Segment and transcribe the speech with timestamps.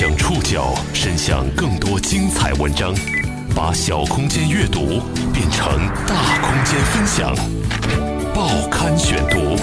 [0.00, 2.94] 将触角伸向更多精彩文章，
[3.54, 4.98] 把小空间阅读
[5.30, 5.76] 变成
[6.06, 7.36] 大空间分享。
[8.34, 9.62] 报刊选读，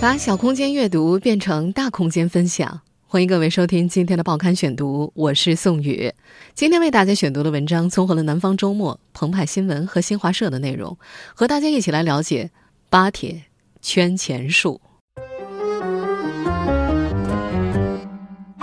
[0.00, 2.80] 把小空间阅读变成大空间分享。
[3.06, 6.10] 欢迎各位收听今天的报刊选读，我是宋宇。
[6.54, 10.96] 今天为大家选读的文章综合了南方周末、澎湃新闻和新华社的内容，
[11.34, 12.50] 和大家一起来了解
[12.88, 13.42] 巴铁
[13.82, 14.80] 圈钱术。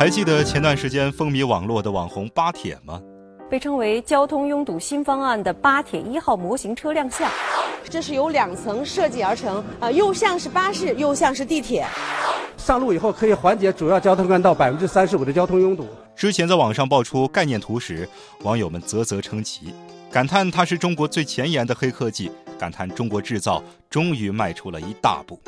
[0.01, 2.99] 还记得前段时间风靡网络的网红巴铁吗？
[3.47, 7.29] 被称为交通拥堵新方案的巴铁一号模型车亮相，
[7.87, 11.85] 这是由两层设计而成，啊，又像是巴士，又像是地铁。
[12.57, 15.85] 上路以后可以缓解主要交通干道百分之三十五的交通拥堵。
[16.15, 18.09] 之前在网上爆出概念图时，
[18.41, 19.71] 网友们啧啧称奇，
[20.09, 25.39] 感叹它是中国最前沿的黑科技，感叹中国制造终于迈出了一大步。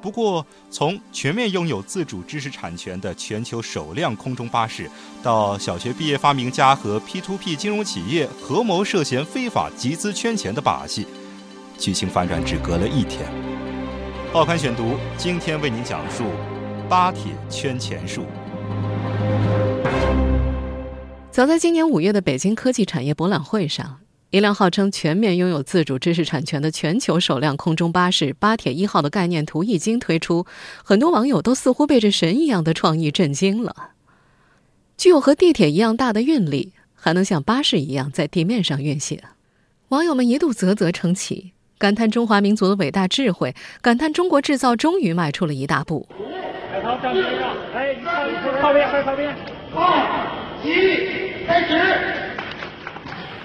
[0.00, 4.88] 不过，从全面拥有自主知识产权的全球首辆空中巴士，
[5.22, 11.06] 到小学毕业发明家和 P2P 金融企业合谋涉嫌非法集资圈钱的把戏，
[11.76, 13.26] 剧情反转只隔了一天。
[14.32, 16.24] 报刊选读今天为您讲述
[16.88, 18.26] 巴铁圈钱术。
[21.32, 24.05] 早在今年五月的北京科技产业博览会上。
[24.30, 30.44] 一辆号称全面拥有自主知识产权的全球首辆空中巴士“巴铁一号”的概念图一经推出，
[30.82, 33.90] 很多网友都似乎被这神一样的创意震惊了。
[34.96, 39.20] 具有和地铁一样大的运力，还能像巴士一样在地面上运行，
[39.90, 46.08] 网友们一度啧啧称奇，感叹中华民族的伟大智慧，感叹中国制造终于迈出了一大步。
[46.82, 47.24] 好，站边，
[48.60, 49.34] 靠边，靠边，
[49.72, 51.72] 二、一，开始。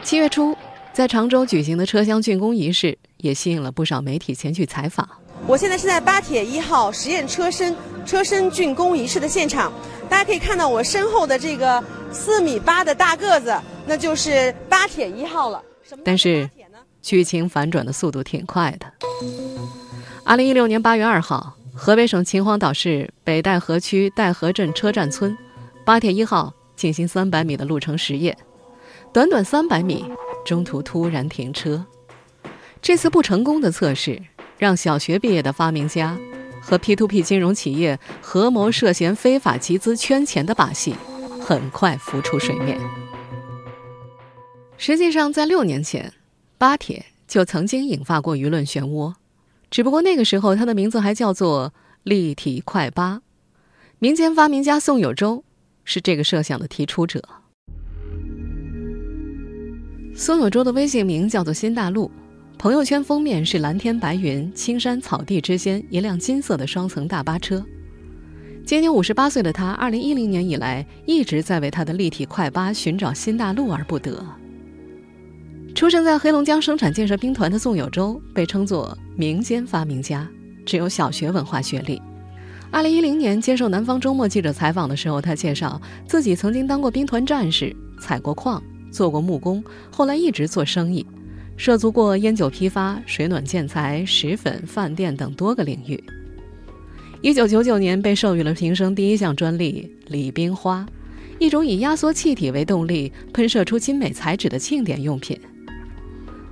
[0.02, 0.58] 七月初。
[0.94, 5.08] 在常州举行的车厢竣工仪式，也吸引了不少媒体前去采访。
[5.47, 7.75] 我现在是在巴铁一号实验车身
[8.06, 9.72] 车身竣工仪式的现场，
[10.09, 11.81] 大家可以看到我身后的这个
[12.12, 15.64] 四米八的大个子，那就是巴铁一号了。
[16.03, 16.47] 但是，
[17.02, 18.85] 剧情反转的速度挺快的。
[20.24, 25.35] 二零一六年八月二号，河北省秦皇岛市北戴河区戴河镇车站村，
[25.85, 28.38] 巴铁一号进行三百米的路程实验，
[29.13, 30.06] 短短三百米。
[30.44, 31.85] 中途突然停车，
[32.81, 34.22] 这次不成功的测试，
[34.57, 36.18] 让小学毕业的发明家
[36.62, 40.96] 和 P2P 金融企业合谋涉嫌非法集资圈钱的把戏，
[41.40, 42.80] 很快浮出水面。
[44.78, 46.13] 实际上，在六年前，
[46.57, 49.13] 巴铁就曾经引发过舆论漩涡，
[49.69, 53.22] 只不过那个时候它的名字还叫做立体快巴，
[54.00, 55.44] 民间发明家宋有洲
[55.84, 57.22] 是这个设想的提出者。
[60.14, 62.12] 宋有洲的微信名叫做“新大陆”，
[62.60, 67.64] 朋友圈封面是蓝天白云、青山草地之间一辆金色的双层大巴车。
[68.66, 74.24] 今年五十八岁的他，二零一零年以来一直在为他的立体快巴寻找新大陆而不得。
[75.74, 80.28] 出生在黑龙江生产建设兵团的宋有洲被称作民间发明家，
[80.66, 82.00] 只有小学文化学历。
[82.70, 88.62] 二零一零年接受南方周末记者采访的时候，他介绍自己曾经当过兵团战士，采过矿。
[88.91, 91.06] 做过木工，后来一直做生意，
[91.57, 96.03] 涉足过烟酒批发、水暖建材、石粉、饭店等多个领域。
[97.22, 100.85] 一九九九年被授予了平生第一项专利“礼冰花”，
[101.40, 105.40] 一种以压缩气体为动力、喷射出精美材质的庆典用品。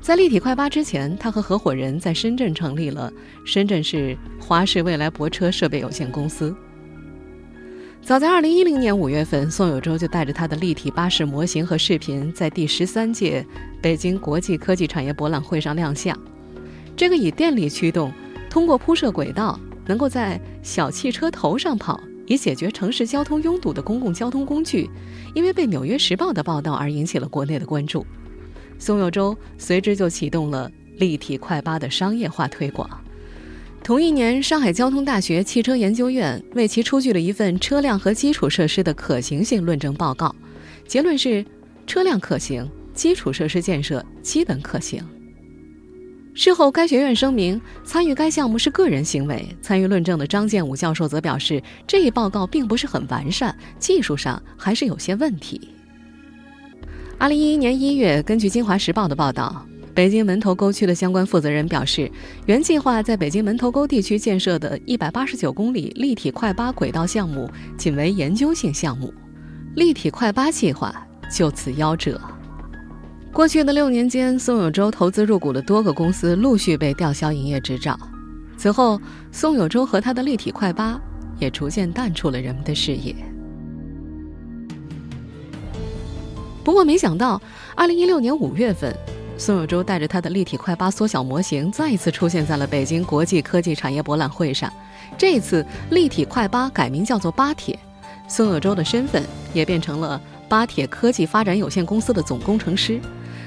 [0.01, 3.11] 在立体快八之前，他和合伙人在深圳成立了
[3.45, 6.55] 深圳市华氏未来泊车设备有限公司。
[8.01, 13.45] 早在二零一零年五月份，宋有洲就带着他的立体巴士模型和视频，在第十三届
[13.81, 16.17] 北京国际科技产业博览会上亮相。
[16.97, 18.11] 这个以电力驱动、
[18.49, 24.89] 通过铺设轨道、能够在小汽车头上跑，以解决城市交通拥堵的公共交通工具，
[25.35, 28.03] 因为被《纽约时报》的报道而引起了国内的关注。
[28.79, 32.89] 宋有洲随之就启动了立体快巴的商业化推广。
[33.89, 40.35] 同一年，上海交通大学汽车研究院为其出具了一份车辆和基础设施的可行性论证报告，
[40.85, 41.43] 结论是
[41.87, 45.03] 车辆可行，基础设施建设基本可行。
[46.35, 49.43] 事后，该学院声明参与该项目是个人行为。
[49.59, 55.67] 参与论证的张建武教授则表示，这一报告并不是很完善，技术上还是有些问题。
[57.17, 59.65] 二零一一年一月，根据《京华时报》的报道。
[59.99, 62.09] 北京门头沟区的相关负责人表示，
[62.45, 69.13] 原计划在北京门头沟地区建设的一百八十九公里立体快巴轨道项目仅为研究性项目，
[69.75, 72.17] 立体快巴计划就此夭折。
[73.33, 77.99] 过去的六年间，宋有洲投资入股的多个公司陆续被吊销营业执照，
[78.55, 79.01] 此后，
[79.33, 80.97] 宋有洲和他的立体快巴
[81.39, 83.13] 也逐渐淡出了人们的视野。
[86.63, 87.41] 不过没想到，
[87.75, 88.95] 二零一六年五月份，
[89.39, 94.69] 孙有洲带着他的立体快八缩小模型再一次出现在了北京国际科技产业博览会上。
[95.17, 97.79] 这次立体快八改名叫做巴铁，
[98.27, 100.19] 孙有洲的身份也变成了
[100.49, 102.99] 巴铁科技发展有限公司的总工程师。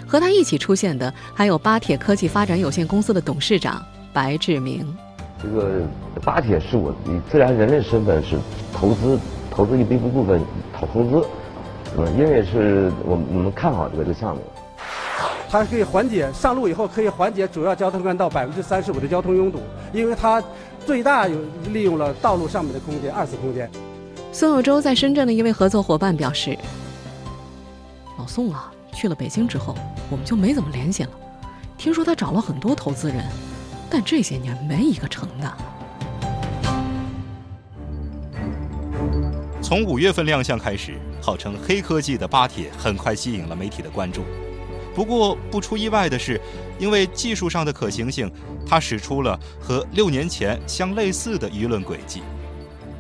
[0.06, 3.84] 和他一起出现的还有巴铁科技发展有限公司的董事长
[4.14, 4.96] 白志明。
[5.42, 5.82] 这个
[6.24, 8.38] 巴铁是我以自然人的身份是
[8.72, 10.40] 投资投资一部分部分
[10.72, 11.26] 讨投资，
[11.98, 14.40] 呃，因为是我们我们看好这个这个项目。
[15.52, 19.60] 它可以缓解上路以后可以缓解主要交通干道百分之三十五的交通拥堵，
[19.92, 20.42] 因为它
[20.86, 21.38] 最大有
[21.74, 23.70] 利用了道路上面的空间二次空间。
[24.32, 26.56] 孙有洲在深圳的一位合作伙伴表示
[28.18, 29.74] ：“老宋啊。”去了北京之后，
[30.10, 31.10] 我们就没怎么联系了。
[31.76, 33.22] 听说他找了很多投资人，
[33.90, 35.52] 但这些年没一个成的。
[39.60, 44.22] 从五月份亮相开始，号称黑科技的巴铁很快吸引了媒体的关注。
[44.94, 46.40] 不过不出意外的是，
[46.78, 48.30] 因为技术上的可行性，
[48.66, 52.22] 他使出了和六年前相类似的舆论轨迹。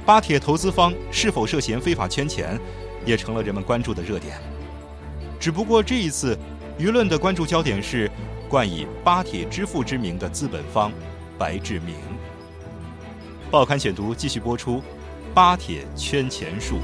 [0.04, 2.58] 巴铁投资方是否涉嫌非法圈钱，
[3.04, 4.36] 也成了人们关注的热点。
[5.38, 6.36] 只不过这一次，
[6.78, 8.10] 舆论的关注焦点是
[8.48, 10.90] 冠以“巴铁之父”之名的资本方
[11.38, 11.94] 白志明。
[13.50, 14.82] 报刊选读继续播出：
[15.34, 16.78] 巴铁圈钱术。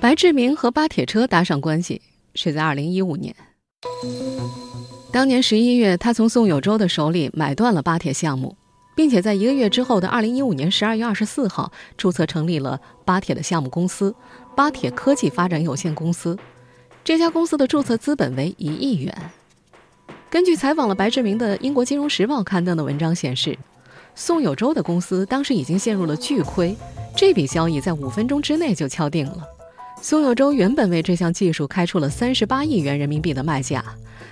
[0.00, 2.00] 白志明和巴铁车搭上关系
[2.34, 3.34] 是在二零一五年。
[5.10, 8.56] 当年十一月，他从宋有洲的手里买断了巴铁项目。
[8.98, 14.12] 并且在一个月之后的二零一五年十二月二十四号，注册成立了巴铁的项目公司——
[14.56, 16.36] 巴铁科技发展有限公司。
[17.04, 19.16] 这家公司的注册资本为一亿元。
[20.28, 23.56] 根据采访了白志明的英国金融时报刊登的文章显示，
[24.16, 26.76] 宋有洲的公司当时已经陷入了巨亏，
[27.16, 29.44] 这笔交易在五分钟之内就敲定了。
[30.00, 33.84] 宋有洲原本为这项技术开出了三十八亿元人民币的卖价。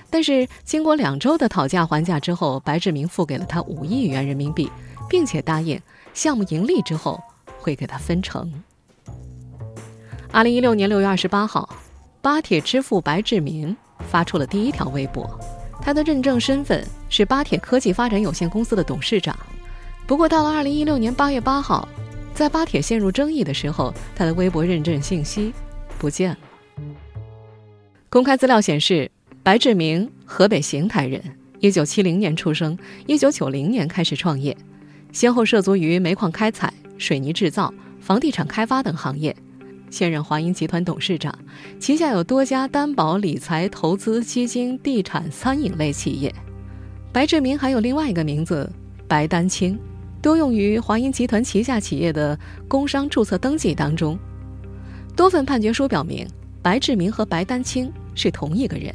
[0.09, 4.71] 但是经过两周的讨价还价之后，白志明付给了他五亿元人民币，
[5.09, 5.81] 并且答应
[6.15, 7.21] 项目盈利之后
[7.59, 8.51] 会给他分成。
[10.31, 11.69] 二零一六年六月二十八号，
[12.23, 13.77] 巴铁之父白志明
[14.09, 15.29] 发出了第一条微博，
[15.83, 19.37] 他的认证身份是巴铁科技发展有限公司的董事长。
[20.07, 21.87] 不过到了二零一六年八月八号，
[22.37, 25.53] 在巴铁陷入争议的时候，他的微博认证信息
[25.99, 26.39] 不见了。
[28.11, 29.11] 公开资料显示。
[29.43, 31.23] 白志明，河北邢台人，
[31.61, 34.57] 一九七零年出生，一九九零年开始创业，
[35.13, 39.37] 先后涉足于煤矿开采、水泥制造、房地产开发等行业，
[39.89, 41.33] 现任华银集团董事长，
[41.79, 46.35] 旗下有多家担保、理财、投资基金、地产、餐饮类企业。
[47.13, 48.69] 白志明还有另外一个名字
[49.07, 49.79] 白丹青，
[50.27, 52.37] 多用于华银集团旗下企业的
[52.67, 54.19] 工商注册登记当中。
[55.15, 56.27] 多份判决书表明，
[56.61, 58.93] 白志明和白丹青是同一个人。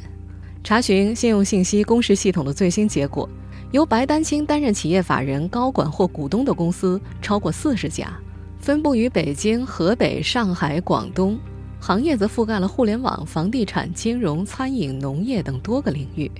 [0.62, 3.26] 查询信用信息公示系统的最新结果，
[3.70, 8.12] 由白丹青担任企业法人、高管或股东的公司超过四十家，
[8.60, 11.38] 分布于北京、河北、上海、广东，
[11.80, 16.30] 行业则覆盖了互联网、房地产、金融、餐饮、农业等多个领域。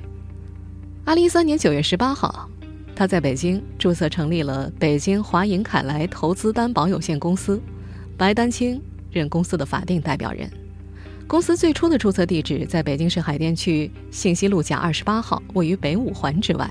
[1.07, 2.47] 二零一三年九月十八号，
[3.03, 7.61] 他在北京注册成立了北京华银凯莱投资担保有限公司，
[8.17, 10.49] 白丹青任公司的法定代表人。
[11.27, 16.71] 公司最初的注册地址在北京市海淀区信息路甲二十八号，位于北五环之外。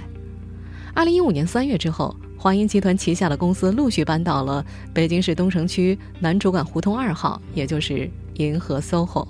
[0.93, 9.27] 二零一五年三月之后，华银集团旗下的公司陆续搬到了北京市东城区南主管胡同二号，也就是银河 SOHO。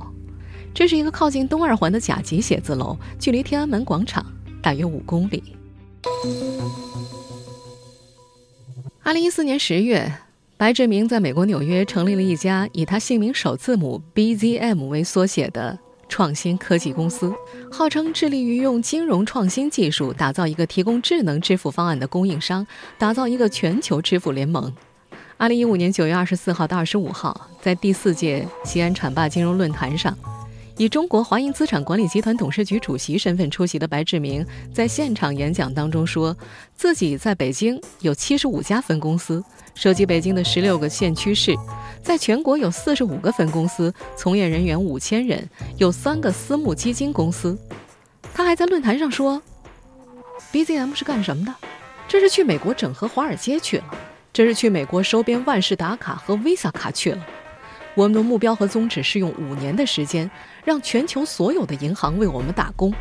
[0.72, 4.24] 这是一个靠近东二环的甲级写字楼，距离天安门广场
[4.62, 5.56] 大约五公里。
[9.04, 10.12] 二零一四年十月。
[10.58, 17.34] 白志明在美国纽约成立了一家以他姓名首字母 BZM 为缩写的创新科技公司，
[17.72, 22.68] 号称致力于用金融创新技术打造一个提供智能支付方案的供应商，
[23.00, 24.72] 打造一个全球支付联盟。
[25.38, 30.16] 二零一五年九月二十四号到二十五号，在第四届西安浐灞金融论坛上。
[30.78, 36.36] 以中国华银资产管理集团董事局主席身份出席的白志明，在现场演讲当中说，
[36.76, 39.44] 自己在北京有七十五家分公司，
[39.76, 41.54] 涉及北京的十六个县区市，
[42.02, 45.48] 在全国有四十五个分公司，从业人员五千人，
[45.78, 47.58] 有三个私募基金公司。
[48.34, 49.42] 他还在论坛上说
[50.52, 51.54] ，BZM 是干什么的？
[52.08, 53.86] 这是去美国整合华尔街去了，
[54.34, 57.26] 这是去美国收编万事达卡和 Visa 卡去了。
[57.94, 60.30] 我们的目标和宗旨是用五年的时间，
[60.64, 62.94] 让全球所有的银行为我们打工，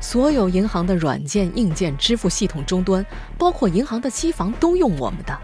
[0.00, 3.04] 所有银行的软件、硬件、支付系统终端，
[3.36, 5.38] 包括银行的机房，都用我们的。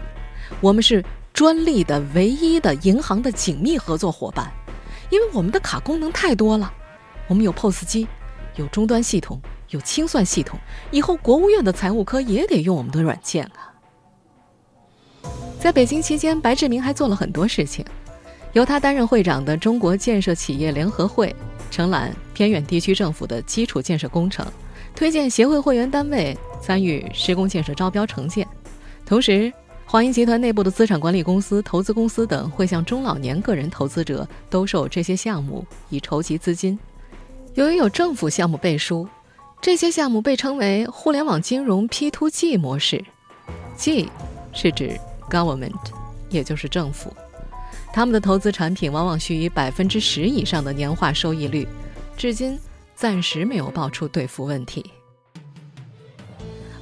[0.61, 4.51] 我们是专利的唯一的银行的紧密合作伙伴，
[5.11, 6.73] 因为我们的卡功能太多了，
[7.27, 8.07] 我们有 POS 机，
[8.55, 9.39] 有终端系统，
[9.69, 13.75] 有清算系统，以后国务院的财务科也得用我们的软件啊。
[15.59, 17.85] 在北京期间，白志明还做了很多事情。
[18.53, 21.35] 由他担任会长的中国建设企业联合会
[21.69, 24.45] 承揽偏远地区政府的基础建设工程，
[24.95, 28.47] 推荐协会会员单位参与施工建设招标承建。
[29.05, 29.51] 同时，
[29.85, 36.77] 华银集团内部的资产管理公司、投资公司等会向中老年个人投资者兜售这些项目，以筹集资金。
[37.53, 39.07] 由于有政府项目背书，
[39.61, 43.03] 这些项目被称为互联网金融 P2G 模式。
[43.75, 44.09] G
[44.53, 44.99] 是指
[45.29, 45.71] Government，
[46.29, 47.13] 也就是政府。
[47.97, 51.67] 他们的投资产品往往需以百分之十以上的年化收益率，
[52.15, 52.55] 至今
[52.93, 54.85] 暂时没有爆出兑付问题。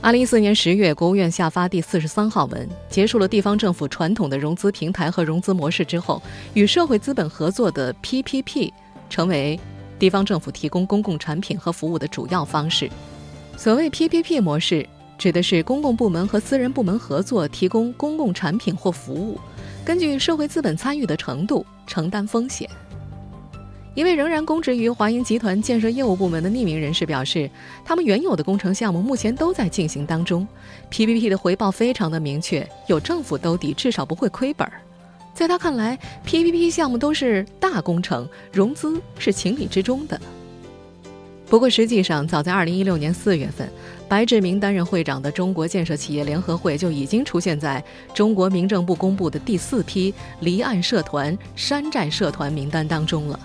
[0.01, 6.21] 二零一四年十月，国务院下发第四十三号文，结束了地方政府传统的融资平台和融资模式之后，
[6.53, 8.73] 与社会资本合作的 PPP
[9.09, 9.57] 成为
[9.97, 12.91] 地方政府提供公共产品和服务的主要方式。
[13.55, 14.85] 所谓 PPP 模式，
[15.17, 19.39] 指的是公共部门和私人部门合作提供公共产品或服务。
[19.83, 22.69] 根据社会资本参与的程度承担风险。
[23.93, 27.49] 一位仍然供职于华银集团建设业务部门的匿名人士表示，
[27.85, 30.45] 他们原有的工程项目目前都在进行当中
[30.91, 34.81] ，PPP 的回报非常的明确，有政府兜底，至少不会亏本儿。
[35.33, 40.19] 在他看来，PPP 项目都是大工程，融资是情理之中的。
[41.47, 43.69] 不过，实际上早在2016年4月份。
[44.07, 47.83] 白志明担任会长的中国建设企业联合会就已经出现在
[48.13, 53.39] 中国民政部公布的第四批离岸社团、山寨社团名单当中了。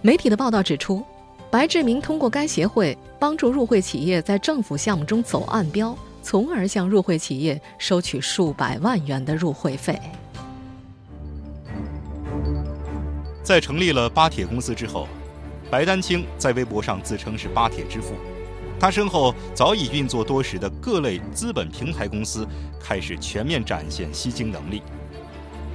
[0.00, 1.02] 媒体的报道指出，
[1.50, 10.00] 白志明通过该协会帮助入会企业在政府项目中走暗标，从而向入会企业收取数百万元的入会费。
[13.42, 15.08] 在成立了巴铁公司之后，
[15.72, 18.12] 白丹青在微博上自称是“巴铁之父”。
[18.78, 22.46] 他身后早已运作多时的各类资本平台公司
[22.78, 24.82] 开始全面展现吸金能力。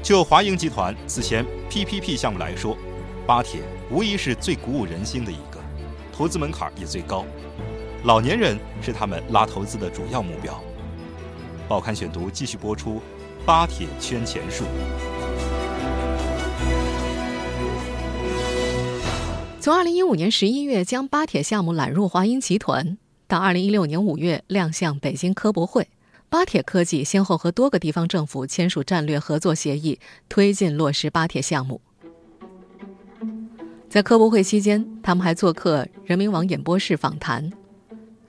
[0.04, 2.77] 就华盈集团此前 PPP 项目来说，
[3.25, 5.60] 巴铁无疑是最鼓舞人心的一个，
[6.13, 7.25] 投资门槛也最高，
[8.04, 10.62] 老年人是他们拉投资的主要目标。
[11.68, 13.01] 报刊选读继续播出，
[13.48, 14.63] 巴铁圈钱术。
[19.68, 22.98] 从二零一五年十一月将巴铁项目揽入华银集团，
[23.28, 25.90] 到二零一六年五月亮相北京科博会，
[26.30, 31.82] 巴铁科技先后和多个地方政府签署战略合作协议，推进落实巴铁项目。
[33.90, 37.52] 在科博会期间，他们还做客人民网演播室访谈。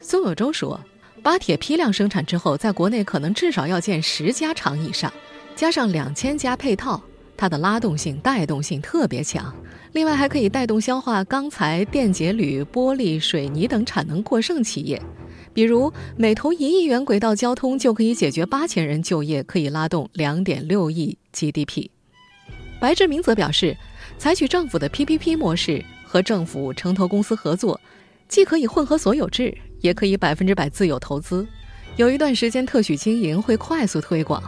[0.01, 0.81] 孙有洲说，
[1.23, 5.13] 巴铁批量生产之后，在国内可能至少要建十家厂以上，
[5.55, 7.01] 加上两千家配套，
[7.39, 9.55] 它的拉动性、带动性特别强。
[9.93, 15.01] 另外还可以带动消化钢材、电解铝、玻璃、水泥等产能过剩企业，
[15.55, 21.89] 比如每投一亿元轨道交通就可以解决八千人就业，可以拉动两点六亿 GDP。
[22.81, 23.77] 白志明则表示，
[24.19, 27.81] 采取政府的 PPP 模式和政府城投公司合作，
[28.29, 31.47] 既可以混合所有制，也可以百分之百自有投资，
[31.97, 34.43] 有一段时间特许经营会快速推广。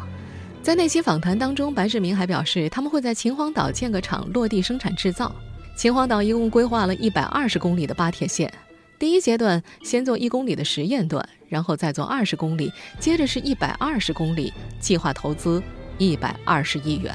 [0.62, 5.34] 在那期访谈当中，白志明还表示，他们会在秦皇岛建个厂，落地生产制造。
[5.74, 8.52] 秦皇岛一共规划了一百二十公里的巴铁线，
[8.98, 15.62] 第一阶段先做一公里的实验段，然后再做二十公里，接着是一百二十公里，计划投资
[15.96, 17.14] 一百二十亿元。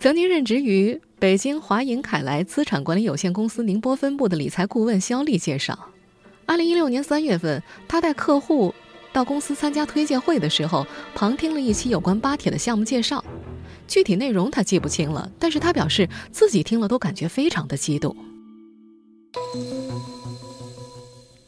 [0.00, 5.78] 曾经任职于北京华银凯莱资产管理有限公司宁波分部的理财顾问肖丽介绍，
[6.46, 8.74] 二零一六年三月份，他带客户。
[9.16, 13.24] 到公司参加推介会的时候，旁听了一期有关巴铁的项目介绍，
[13.88, 18.14] 具体内容他记不清了，但是他表示自己听了都感觉非常的激动。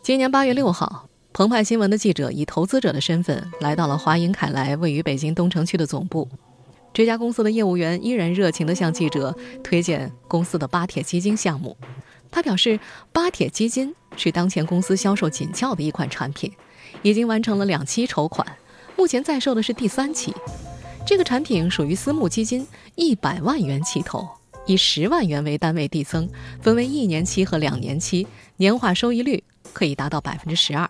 [0.02, 6.26] 今年八月六号，澎湃新闻的记者以投资者的身份来到了华银凯莱位于北京东城区的总部，
[6.94, 11.76] 这家公司的业务员依然热情地向记者推荐公司的巴铁基金项目。
[12.30, 12.80] 他表示，
[13.12, 16.50] 巴铁基金是当前公司销售紧俏的一款产品。
[17.02, 18.46] 已经完成了两期筹款，
[18.96, 20.34] 目前在售的是第三期。
[21.06, 24.28] 这个产品属于私募基金，一百万元起投，
[24.66, 26.28] 以十万元为单位递增，
[26.60, 28.26] 分为一年期和两年期，
[28.56, 30.88] 年化收益率可以达到百分之十二。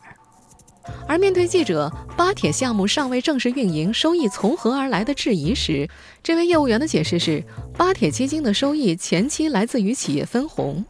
[1.07, 5.89] 而面对记者巴铁项目尚未正式运营，收益从何而来的质疑时，
[6.23, 7.45] 这位业务员的解释是：
[7.77, 10.85] 巴铁基金的收益前期来自于企业分红。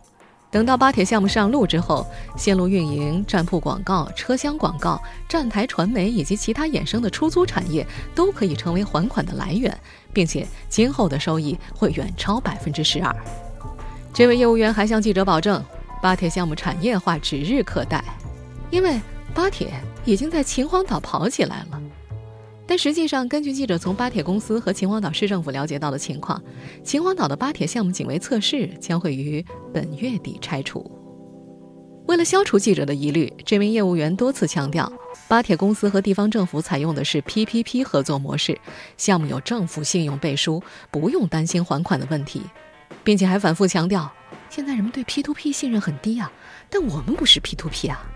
[0.51, 9.79] 等到巴铁项目上路之后，线路运营、站铺广告、车厢广告、站台传媒以及其他衍生的出租产业都可以成为还款的来源，
[10.11, 13.15] 并且今后的收益会远超百分之十二。
[14.15, 15.63] 这位业务员还向记者保证，
[16.01, 18.03] 巴铁项目产业化指日可待，
[18.71, 18.99] 因为
[19.35, 19.71] 巴铁
[20.07, 21.83] 已经在秦皇岛跑起来了。
[22.69, 26.41] 但实际上，根据记者从巴铁公司和秦皇岛市政府了解到的情况，
[26.85, 30.89] 秦皇岛的巴铁项目仅为测试，将会于本月底拆除。
[32.07, 34.93] 为了消除记者的疑虑，这名业务员多次强调，
[35.29, 38.59] 巴铁公司和地方政府采用的是 PPP 合作模式，
[38.99, 42.43] 项目有政府信用背书，不用担心还款的问题，
[43.03, 44.13] 并且还反复强调，
[44.51, 46.31] 现在人们对 P2P 信任很低啊，
[46.69, 48.07] 但我们不是 P2P 啊。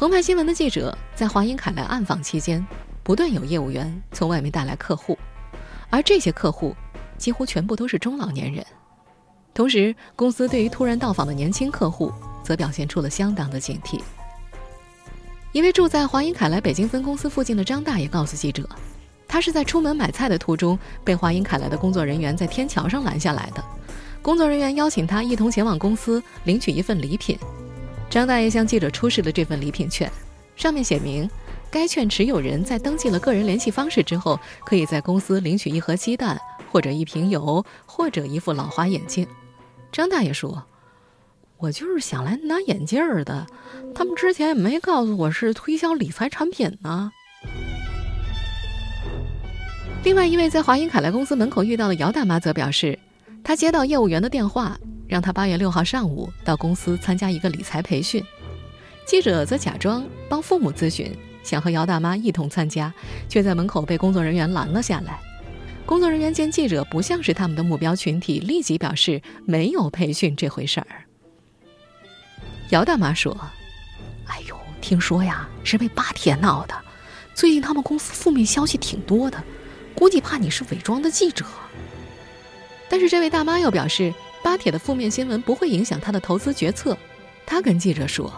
[0.00, 2.66] 澎湃新闻的记者在华英凯莱暗访期间，
[3.02, 5.14] 不断有业务员从外面带来客户，
[5.90, 6.74] 而这些客户
[7.18, 8.64] 几乎全部都是中老年人。
[9.52, 12.10] 同时，公司对于突然到访的年轻客户，
[12.42, 14.00] 则表现出了相当的警惕。
[15.52, 18.66] 一位住在华英凯莱北京分公司附近的张大爷告诉记者，
[19.28, 23.62] 他是在出门买菜的途中被华英凯莱的工作人员在天桥上拦下来的。
[24.22, 27.38] 工作人员邀请他一同前往公司领取一份礼品。
[28.10, 30.10] 张大爷向记者出示了这份礼品券，
[30.56, 31.30] 上面写明，
[31.70, 36.36] 该券持有人在登记了个人联系方式之后，可以在公司领取一盒鸡蛋，
[36.72, 39.24] 或者一瓶油，或者一副老花眼镜。
[39.92, 40.64] 张大爷说
[41.56, 43.46] ：“我就是想来拿眼镜的，
[43.94, 47.12] 他们之前也没告诉我是推销理财产品呢。”
[50.02, 52.98] 另外一位在华英凯莱公司门口遇到的姚大妈则表示，
[53.44, 54.76] 她接到业务员的电话。
[55.10, 58.24] 让他八月六号上午到公司参加一个理财培训，
[59.04, 61.12] 记者则假装帮父母咨询，
[61.42, 62.94] 想和姚大妈一同参加，
[63.28, 65.18] 却在门口被工作人员拦了下来。
[65.84, 70.86] 工作人员见记者不像是他们的目标群体，立即表示没有培训这回事儿。
[72.68, 73.36] 姚大妈说
[74.30, 76.74] ：“哎呦，听说呀是被巴铁闹的，
[77.34, 79.42] 最近他们公司负面消息挺多的，
[79.92, 81.44] 估计怕你是伪装的记者。”
[82.88, 84.14] 但是这位大妈又表示。
[84.42, 86.96] 巴铁的负面新闻不会影响他的投资决策，
[87.46, 88.32] 他跟记者说：“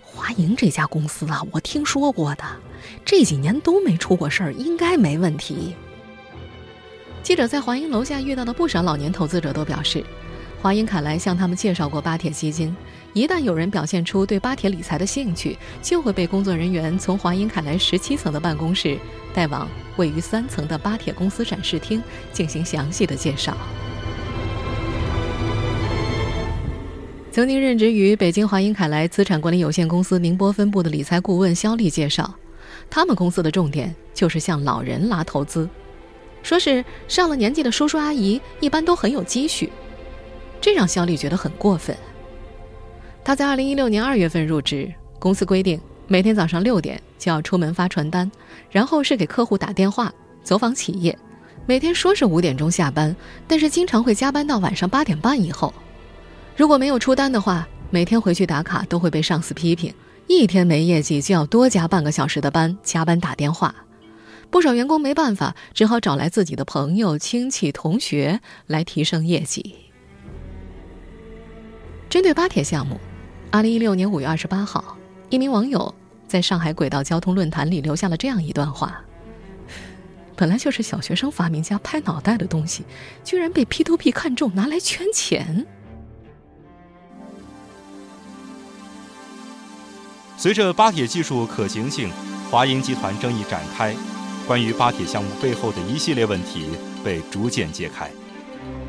[0.00, 2.44] 华盈这家公司啊，我听说过的，
[3.04, 5.74] 这几年都没出过事儿，应该没问题。”
[7.22, 10.04] 记者在华盈楼下遇到的不少老年投资者都表示，
[10.60, 12.74] 华盈凯莱向他们介绍过巴铁基金，
[13.12, 18.98] 一旦有人表现出对巴铁理财的兴趣，就会被工作人员从华盈凯莱十七层的办公室
[19.34, 23.56] 带往位于三层的巴铁公司展示厅进行详细的介绍。
[27.32, 32.34] 曾经任职于北京华英凯莱资产管理有限公司宁波分部的理财顾问肖丽介绍，
[32.90, 35.66] 他们公司的重点就是向老人拉投资，
[36.42, 39.72] 说是上了年纪的叔叔阿姨一般都很有积蓄，
[40.60, 41.96] 这让肖丽觉得很过分。
[43.24, 48.30] 他在二零一六年二月份入职，公司规定每天早上六点就要出门发传单，
[48.70, 50.12] 然后是给客户打电话、
[50.44, 51.18] 走访企业，
[51.64, 53.16] 每天说是五点钟下班，
[53.48, 55.72] 但是经常会加班到晚上八点半以后。
[56.56, 59.92] 如果没有出单的话，每天回去打卡都会被上司批评。
[60.28, 63.74] 一天没业绩就要多加半个小时的班，加班打电话。
[64.50, 69.74] 不少员工没办法，只好找来自己的朋友、亲戚、同学来提升业绩。
[72.10, 73.00] 针对巴铁项目，
[73.50, 74.96] 二零一六年五月二十八号，
[75.30, 75.92] 一名网友
[76.28, 79.02] 在上海轨道交通论坛里留下了这样一段话
[80.36, 82.84] ：“本来就是小学生发明家拍脑袋的东西，
[83.24, 85.66] 居然被 P2P 看中，拿来圈钱。”
[90.42, 92.10] 随着巴铁技术可行性，
[92.50, 93.94] 华盈集团争议展开，
[94.44, 96.68] 关于巴铁项目背后的一系列问题
[97.04, 98.10] 被逐渐揭开。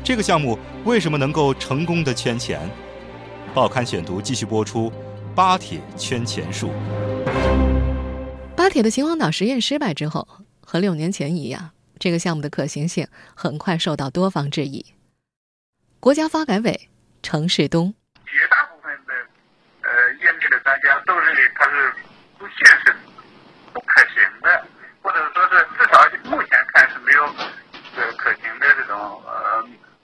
[0.02, 2.68] 这个项目为什么能够成功的圈钱？
[3.54, 4.92] 报刊选读继续播出：
[5.32, 6.72] 巴铁圈钱术。
[8.56, 10.26] 巴铁的秦皇岛实验失败之后，
[10.60, 14.84] 和六年前一样，这个项目的可行性很快受到多方质疑。
[16.00, 16.88] 国家发改委
[17.22, 17.94] 程世东。
[20.64, 21.92] 大家都认为它是
[22.38, 22.94] 不现实、
[23.72, 24.64] 不可行的，
[25.02, 27.24] 或者说是至少目前看是没有
[27.96, 29.62] 呃可行的这种呃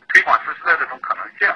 [0.08, 1.48] 推广实施的这种可能性，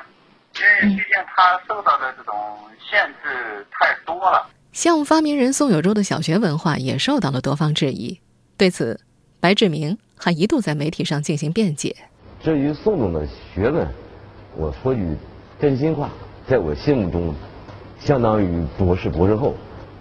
[0.56, 4.48] 因为毕竟它受到的这种限制太多了。
[4.72, 8.20] 项目发明人宋有洲的小学文化也受到了多方质疑，
[8.56, 9.00] 对此，
[9.40, 11.94] 白志明还一度在媒体上进行辩解。
[12.42, 13.86] 至于宋总的学问，
[14.56, 15.16] 我说句
[15.60, 16.10] 真心话，
[16.48, 17.34] 在我心目中。
[18.04, 19.54] 相当于博士博士后，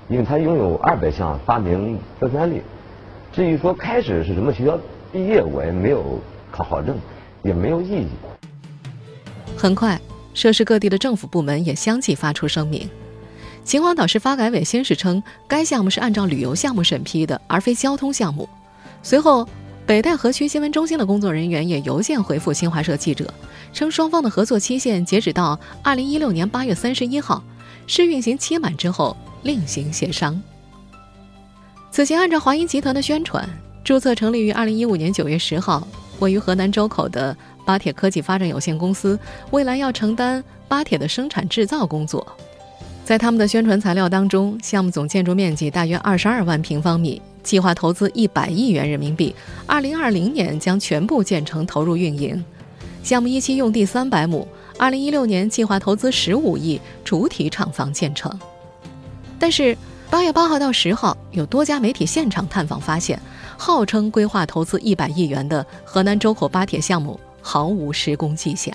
[0.09, 2.61] 因为他拥有二百项发明专利。
[3.31, 4.77] 至于说开始是什么学校
[5.13, 6.19] 毕业，我也没有
[6.51, 6.97] 考考证，
[7.43, 8.07] 也没有意义。
[9.55, 9.99] 很快，
[10.33, 12.89] 涉事各地的政府部门也相继发出声明。
[13.63, 18.49] 秦皇岛市发改委先是称该项目是按照旅游项目审批的，而非交通项目。
[19.01, 19.47] 随后，
[19.85, 23.33] 北戴河区新闻中心的工作人员也邮件回复新华社记者，
[23.71, 27.41] 称双方的合作期限截止到二零一六年八月三十一号，
[27.87, 30.41] 试运行期满之后另行协商。
[31.91, 33.47] 此前，按照华银集团的宣传，
[33.83, 35.87] 注册成立于二零一五年九月十号，
[36.19, 39.19] 位于河南周口的巴铁科技发展有限公司，
[39.51, 42.25] 未来要承担巴铁的生产制造工作。
[43.05, 49.35] 在他们的宣传材料当中，项目总建筑面积大约二十二万平方米，计划投资一百亿元人民币，
[49.67, 52.43] 二零二零年将全部建成投入运营。
[53.03, 58.31] 项目一期用地三百亩，二零一六年计划投资十五亿，主体厂房建成。
[59.39, 59.77] 但是。
[60.09, 63.19] 八月八号到十号，有多家媒体现场探访发现，
[63.57, 68.71] 号称规划投资一百亿元的河南周口巴铁项目毫无施工迹象。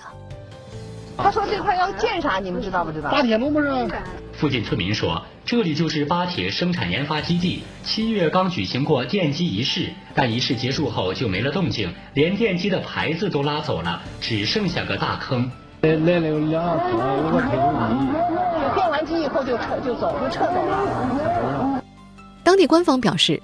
[1.17, 2.41] 他说这块要建啥？
[2.41, 3.09] 你们知道不知道？
[3.11, 3.69] 巴铁路不是？
[4.33, 7.63] 附近村民说，这里就是巴铁生产研发基地。
[7.85, 15.49] 七月刚举行过奠基仪式，但仪式结束后就没了动静，连奠基的牌子都拉走了，只剩下个大坑。
[15.81, 17.57] 来来了有两个坑，有个退休
[18.59, 21.81] 就奠完机以后就撤就走就撤走了。
[22.43, 23.41] 当地官方表示，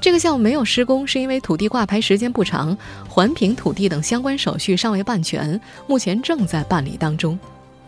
[0.00, 2.76] 这个项目没有施工，是因为土地挂牌时间不长，
[3.08, 7.38] 环评土地等相关手续尚未办全，目前正在办理当中。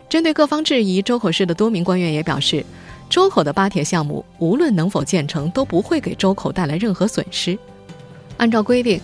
[0.07, 2.65] 针对各方质疑，周口市的多名官员也表示，
[3.09, 7.59] 周口的巴铁项目无论能否建成，都不会给周口带来任何损失。
[8.37, 9.01] 按照规定，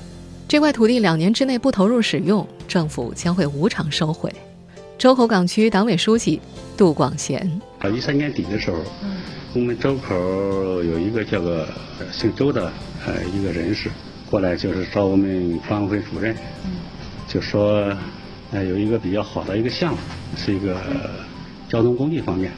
[0.47, 4.33] 这块土地两年之内不投入使用，政府将会无偿收回。
[4.97, 6.39] 周口港区党委书记
[6.77, 8.77] 杜广贤：到一三年底的时候，
[9.53, 10.15] 我们周口
[10.83, 11.67] 有一个叫个
[12.11, 12.71] 姓周的
[13.05, 13.89] 呃一个人士
[14.29, 16.33] 过来，就是找我们管委会主任，
[17.27, 17.93] 就说
[18.51, 19.97] 呃有一个比较好的一个项目，
[20.37, 20.77] 是一个
[21.67, 22.51] 交通工具方面，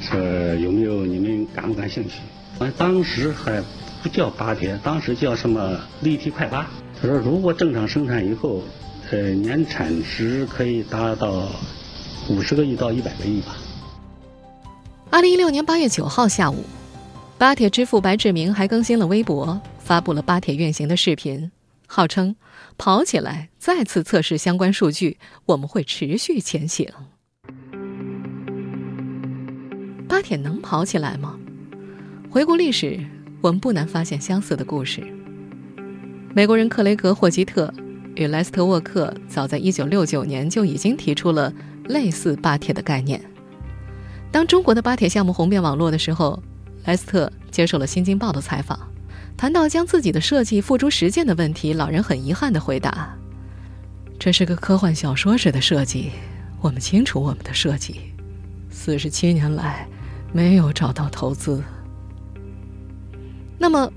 [0.00, 0.18] 说
[0.54, 2.20] 有没有你们感不感兴趣？
[2.60, 3.60] 完当时还
[4.00, 6.70] 不叫巴铁，当时叫什么立体快巴。
[7.02, 8.62] 他说如果正常生产以后。
[9.10, 11.48] 呃，年产值可以达到
[12.28, 13.56] 五十个亿到一百个亿吧。
[15.08, 16.62] 二零一六年八月九号下午，
[17.38, 21.50] 巴铁之父白志明还更新了微博，发布了巴铁运行的视频，
[21.86, 22.36] 号称
[22.76, 25.16] “跑起来，再次测试相关数据，
[25.46, 26.86] 我们会持续前行”。
[30.06, 31.38] 巴铁能跑起来吗？
[32.28, 33.00] 回顾历史，
[33.40, 35.02] 我们不难发现相似的故事。
[36.34, 37.72] 美国人克雷格·霍吉特。
[38.18, 41.52] 与莱斯特沃克早在1969年就已经提出了
[41.84, 43.22] 类似巴铁的概念。
[44.32, 46.42] 当中国的巴铁项目红遍网络的时候，
[46.84, 48.76] 莱斯特接受了《新京报》的采访，
[49.36, 53.16] 谈到将自己的设计付诸实践的问题，老人很遗憾地回答
[54.18, 56.10] ：“这是个科幻小说式的设计，
[56.60, 58.00] 我们清楚我们的设计，
[58.68, 59.86] 四十七年来
[60.32, 61.62] 没有找到投资。”
[63.56, 63.90] 那么，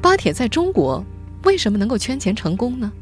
[0.00, 1.04] 巴铁在中国
[1.42, 2.92] 为什么能够圈钱成功呢？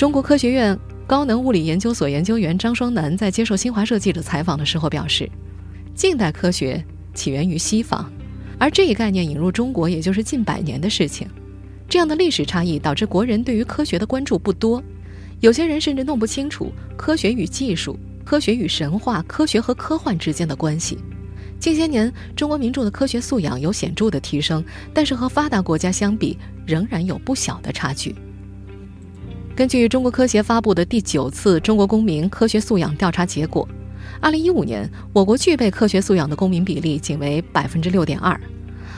[0.00, 5.30] 中国科学院高能物理研究所研究员张双楠在接受新华社记者采访的时候表示，
[5.94, 6.82] 近代科学
[7.12, 8.10] 起源于西方，
[8.58, 11.28] 而这一概念引入中国也就是近百年的事情。
[11.86, 14.82] 这样的历史差异导致国人对于科学的关注不多，
[15.40, 20.96] 有些人甚至弄不清楚科学与技术、科学与神话、科学和科幻之间的关系。
[21.58, 28.14] 近些年，中国民众的科学素养有显著的提升，但是和发达国家相比，仍然有不小的差距。
[29.60, 33.68] 根据中国科协发布的第九次中国公民科学素养调查结果，
[34.18, 38.40] 二零一五年我国具备科学素养的公民比例仅为百分之六点二。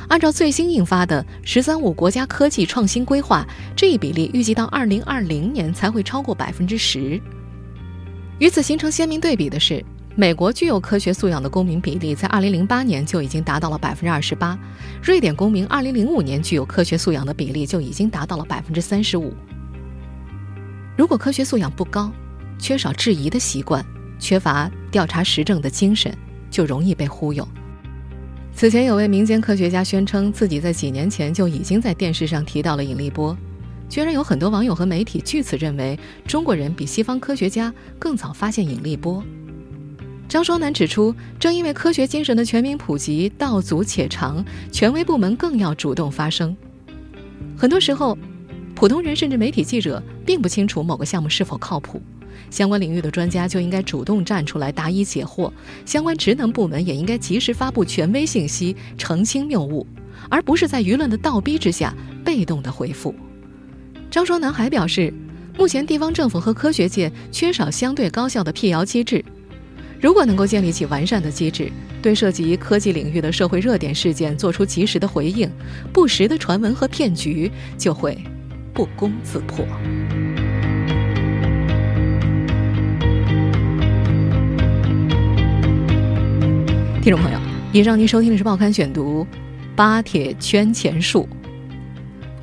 [0.06, 3.44] 按照最新印发的“十三五”国家科技创新规划，
[3.74, 7.20] 这一比例预计到二零二零年才会超过百分之十。
[8.38, 14.56] 与此形成鲜明对比的是，美国具有科学素养的公民比例在二零零八年就已经达到了百分之二十八，
[15.02, 19.34] 瑞典公民二零零五年具有科学素养的比例就已经达到了百分之三十五。
[20.94, 22.12] 如果科学素养不高，
[22.58, 23.84] 缺少质疑的习惯，
[24.18, 26.14] 缺乏调查实证的精神，
[26.50, 27.46] 就容易被忽悠。
[28.54, 33.34] 此前有位民间科学家宣称自己在几年前就已经在电视上提到了引力波，
[33.88, 39.24] 居然有很多网友和媒体据此认为中国人比西方科学家更早发现引力波。
[40.28, 46.54] 张双楠指出，正因为科学精神的全民普及道阻且长，权威部门更要主动发声。
[47.56, 48.16] 很多时候。
[48.74, 52.02] 普通人甚至媒体记者并不清楚某个项目是否靠谱，
[52.50, 55.52] 相关领域的专家就应该主动站出来答疑解惑，
[55.86, 59.86] 相关职能部门也应该及时发布权威信息，澄清谬误，
[60.28, 63.14] 而不是在舆论的倒逼之下被动的回复。
[64.10, 65.12] 张双南还表示，
[65.56, 69.24] 目前地方政府和科学界缺少相对高效的辟谣机制，
[70.00, 71.70] 如果能够建立起完善的机制，
[72.02, 75.48] 对涉及科技领域的社会热点事件做出及时的回应，
[75.92, 78.18] 不实的传闻和骗局就会
[78.74, 79.66] 不攻自破。
[87.02, 87.38] 听众朋友，
[87.72, 89.24] 以上您收听的是《报刊选读》，
[89.76, 91.28] 巴铁圈钱术。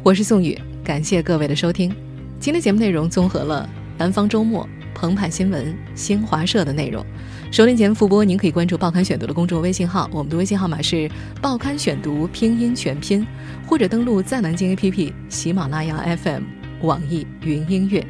[0.03, 1.91] 我是宋宇，感谢各位的收听。
[2.39, 4.63] 今天节目内容综合了《南方周末》、
[4.93, 7.05] 澎湃新闻、新华社的内容。
[7.51, 10.95] 收听节目复播，您可以关注《报刊选读》的公众微信号，我们的微信号码是
[11.41, 13.25] 《报刊选读》拼音全拼，
[13.65, 16.43] 或者登录在南京 APP、喜马拉雅 FM、
[16.81, 18.05] 网易云音乐。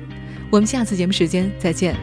[0.51, 1.95] 我们下次节目时间再见。